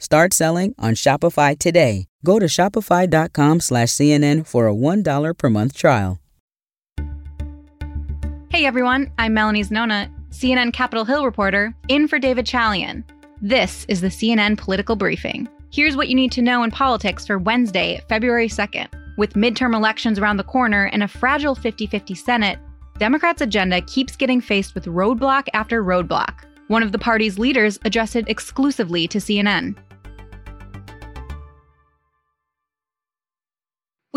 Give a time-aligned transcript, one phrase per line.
[0.00, 2.06] Start selling on Shopify today.
[2.24, 6.20] Go to shopify.com slash CNN for a $1 per month trial.
[8.50, 13.04] Hey everyone, I'm Melanie Zanona, CNN Capitol Hill reporter, in for David Chalian.
[13.42, 15.48] This is the CNN Political Briefing.
[15.70, 18.88] Here's what you need to know in politics for Wednesday, February 2nd.
[19.16, 22.58] With midterm elections around the corner and a fragile 50 50 Senate,
[22.98, 26.44] Democrats' agenda keeps getting faced with roadblock after roadblock.
[26.68, 29.76] One of the party's leaders addressed it exclusively to CNN.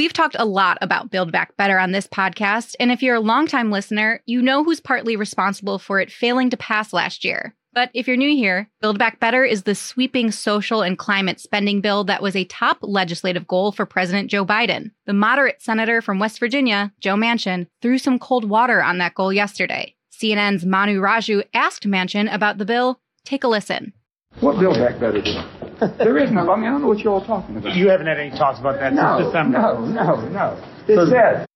[0.00, 3.20] We've talked a lot about Build Back Better on this podcast, and if you're a
[3.20, 7.54] longtime listener, you know who's partly responsible for it failing to pass last year.
[7.74, 11.82] But if you're new here, Build Back Better is the sweeping social and climate spending
[11.82, 14.92] bill that was a top legislative goal for President Joe Biden.
[15.04, 19.34] The moderate senator from West Virginia, Joe Manchin, threw some cold water on that goal
[19.34, 19.96] yesterday.
[20.18, 22.98] CNN's Manu Raju asked Manchin about the bill.
[23.26, 23.92] Take a listen.
[24.40, 25.42] What Build Back Better do?
[25.98, 26.50] There is no.
[26.50, 27.74] I mean, I don't know what you're all talking about.
[27.74, 29.58] You haven't had any talks about that no, since December.
[29.58, 30.62] No, no, no.
[30.88, 31.46] It said.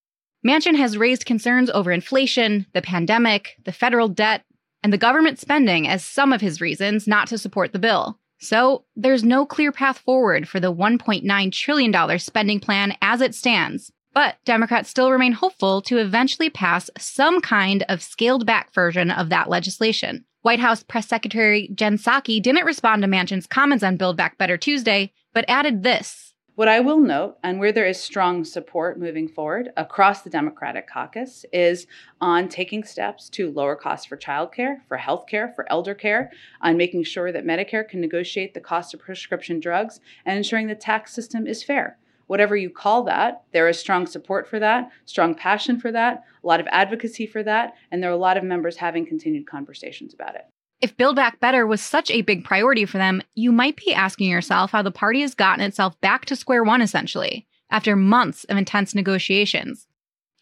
[0.46, 4.44] Manchin has raised concerns over inflation, the pandemic, the federal debt,
[4.82, 8.18] and the government spending as some of his reasons not to support the bill.
[8.40, 13.90] So, there's no clear path forward for the $1.9 trillion spending plan as it stands.
[14.14, 19.28] But Democrats still remain hopeful to eventually pass some kind of scaled back version of
[19.30, 20.24] that legislation.
[20.42, 24.56] White House Press Secretary Jen Psaki didn't respond to Manchin's comments on Build Back Better
[24.56, 26.34] Tuesday, but added this.
[26.54, 30.88] What I will note, and where there is strong support moving forward across the Democratic
[30.88, 31.88] caucus, is
[32.20, 37.02] on taking steps to lower costs for childcare, for healthcare, for elder care, on making
[37.02, 41.48] sure that Medicare can negotiate the cost of prescription drugs, and ensuring the tax system
[41.48, 45.92] is fair whatever you call that, there is strong support for that, strong passion for
[45.92, 49.06] that, a lot of advocacy for that, and there are a lot of members having
[49.06, 50.46] continued conversations about it.
[50.80, 54.28] If Build Back Better was such a big priority for them, you might be asking
[54.28, 58.56] yourself how the party has gotten itself back to square one essentially, after months of
[58.56, 59.86] intense negotiations.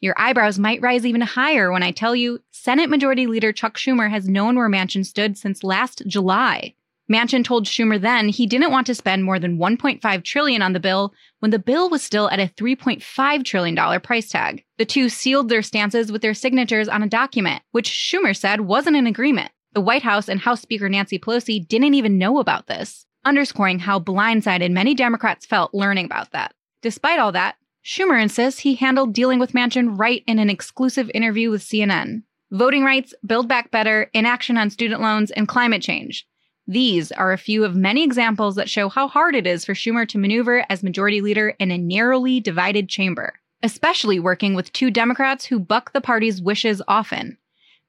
[0.00, 4.10] Your eyebrows might rise even higher when I tell you Senate Majority Leader Chuck Schumer
[4.10, 6.74] has known where Manchin stood since last July.
[7.10, 10.80] Manchin told Schumer then he didn't want to spend more than 1.5 trillion on the
[10.80, 14.64] bill when the bill was still at a 3.5 trillion dollar price tag.
[14.78, 18.96] The two sealed their stances with their signatures on a document, which Schumer said wasn't
[18.96, 19.50] an agreement.
[19.74, 23.98] The White House and House Speaker Nancy Pelosi didn't even know about this, underscoring how
[23.98, 26.54] blindsided many Democrats felt learning about that.
[26.82, 31.50] Despite all that, Schumer insists he handled dealing with Manchin right in an exclusive interview
[31.50, 32.22] with CNN.
[32.52, 36.26] Voting rights, Build Back Better, inaction on student loans, and climate change.
[36.66, 40.06] These are a few of many examples that show how hard it is for Schumer
[40.08, 45.46] to maneuver as majority leader in a narrowly divided chamber, especially working with two Democrats
[45.46, 47.38] who buck the party's wishes often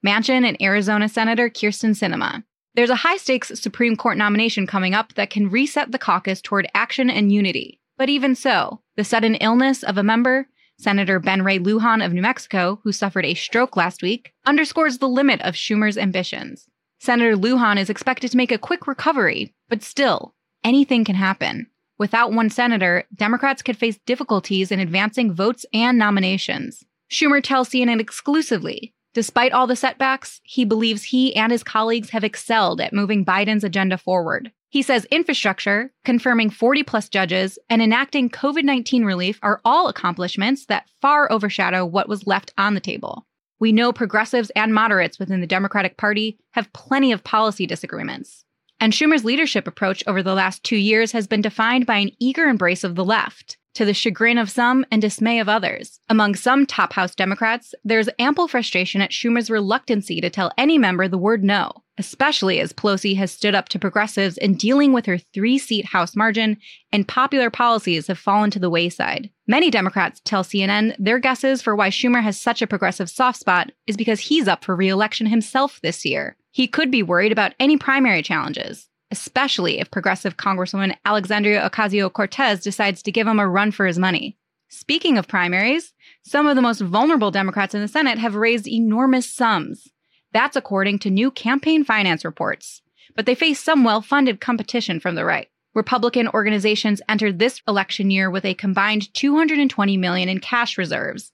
[0.05, 2.43] Manchin and Arizona Senator Kyrsten Sinema.
[2.75, 6.67] There's a high stakes Supreme Court nomination coming up that can reset the caucus toward
[6.73, 7.79] action and unity.
[7.97, 10.47] But even so, the sudden illness of a member,
[10.79, 15.07] Senator Ben Ray Lujan of New Mexico, who suffered a stroke last week, underscores the
[15.07, 16.67] limit of Schumer's ambitions.
[17.03, 20.33] Senator Lujan is expected to make a quick recovery, but still,
[20.63, 21.67] anything can happen.
[21.97, 26.85] Without one senator, Democrats could face difficulties in advancing votes and nominations.
[27.11, 32.23] Schumer tells CNN exclusively, despite all the setbacks, he believes he and his colleagues have
[32.23, 34.53] excelled at moving Biden's agenda forward.
[34.69, 40.67] He says infrastructure, confirming 40 plus judges, and enacting COVID 19 relief are all accomplishments
[40.67, 43.27] that far overshadow what was left on the table.
[43.63, 48.43] We know progressives and moderates within the Democratic Party have plenty of policy disagreements.
[48.81, 52.43] And Schumer's leadership approach over the last two years has been defined by an eager
[52.43, 56.01] embrace of the left, to the chagrin of some and dismay of others.
[56.09, 61.07] Among some top House Democrats, there's ample frustration at Schumer's reluctancy to tell any member
[61.07, 65.17] the word no especially as Pelosi has stood up to progressives in dealing with her
[65.17, 66.57] three seat House margin
[66.91, 69.29] and popular policies have fallen to the wayside.
[69.47, 73.71] Many Democrats tell CNN their guesses for why Schumer has such a progressive soft spot
[73.87, 76.35] is because he's up for re election himself this year.
[76.51, 82.61] He could be worried about any primary challenges, especially if progressive Congresswoman Alexandria Ocasio Cortez
[82.61, 84.37] decides to give him a run for his money.
[84.69, 85.93] Speaking of primaries,
[86.23, 89.89] some of the most vulnerable Democrats in the Senate have raised enormous sums.
[90.33, 92.81] That's according to new campaign finance reports.
[93.15, 95.49] But they face some well funded competition from the right.
[95.75, 101.31] Republican organizations entered this election year with a combined 220 million in cash reserves.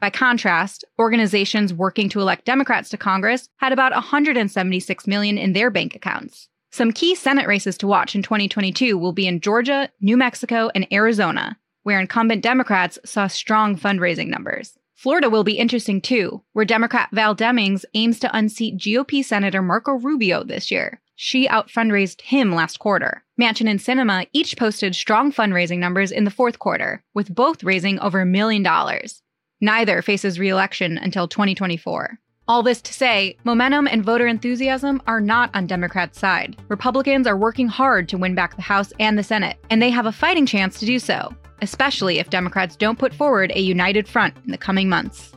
[0.00, 5.70] By contrast, organizations working to elect Democrats to Congress had about 176 million in their
[5.70, 6.48] bank accounts.
[6.70, 10.86] Some key Senate races to watch in 2022 will be in Georgia, New Mexico, and
[10.92, 14.76] Arizona, where incumbent Democrats saw strong fundraising numbers.
[14.96, 19.92] Florida will be interesting too, where Democrat Val Demings aims to unseat GOP Senator Marco
[19.92, 21.02] Rubio this year.
[21.14, 23.22] She out fundraised him last quarter.
[23.38, 27.98] Manchin and Sinema each posted strong fundraising numbers in the fourth quarter, with both raising
[28.00, 29.22] over a million dollars.
[29.60, 32.18] Neither faces re election until 2024.
[32.48, 36.56] All this to say, momentum and voter enthusiasm are not on Democrats' side.
[36.68, 40.06] Republicans are working hard to win back the House and the Senate, and they have
[40.06, 44.36] a fighting chance to do so, especially if Democrats don't put forward a united front
[44.44, 45.32] in the coming months.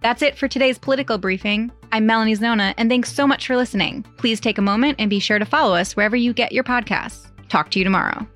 [0.00, 1.70] That's it for today's political briefing.
[1.92, 4.04] I'm Melanie Zanona, and thanks so much for listening.
[4.16, 7.30] Please take a moment and be sure to follow us wherever you get your podcasts.
[7.48, 8.26] Talk to you tomorrow.